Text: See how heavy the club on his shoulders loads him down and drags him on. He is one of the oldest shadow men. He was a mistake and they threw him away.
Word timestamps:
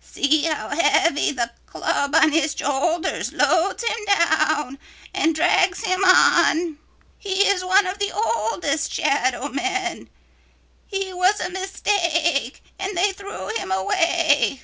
See 0.00 0.42
how 0.42 0.70
heavy 0.70 1.30
the 1.30 1.52
club 1.66 2.16
on 2.16 2.32
his 2.32 2.56
shoulders 2.58 3.32
loads 3.32 3.84
him 3.84 4.04
down 4.06 4.78
and 5.14 5.36
drags 5.36 5.84
him 5.84 6.02
on. 6.02 6.78
He 7.16 7.46
is 7.46 7.64
one 7.64 7.86
of 7.86 8.00
the 8.00 8.10
oldest 8.10 8.92
shadow 8.92 9.50
men. 9.50 10.10
He 10.88 11.12
was 11.12 11.38
a 11.38 11.48
mistake 11.48 12.60
and 12.76 12.96
they 12.96 13.12
threw 13.12 13.50
him 13.56 13.70
away. 13.70 14.62